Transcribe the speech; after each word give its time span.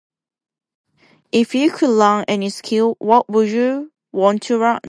If 1.31 1.53
you 1.55 1.69
could 1.71 1.89
learn 1.91 2.25
any 2.27 2.49
skill, 2.49 2.95
what 2.99 3.29
would 3.29 3.49
you 3.49 3.91
want 4.11 4.41
to 4.43 4.57
learn? 4.59 4.79